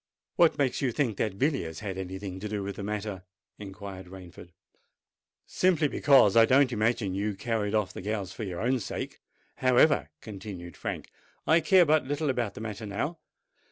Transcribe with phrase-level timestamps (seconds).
[0.35, 3.23] "What makes you think that Villiers had any thing to do with the matter?"
[3.59, 4.49] inquired Rainford.
[5.45, 9.21] "Simply because I don't imagine you carried off the gals for your own sake.
[9.57, 11.11] However," continued Frank,
[11.45, 13.19] "I care but little about the matter now.